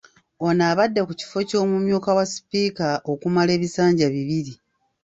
Ono 0.45 0.61
abadde 0.71 0.99
ku 1.07 1.13
kifo 1.19 1.39
ky’omumyuka 1.49 2.09
wa 2.17 2.25
Sipiika 2.33 2.87
okumala 3.11 3.49
ebisanja 3.57 4.05
bibiri. 4.15 4.53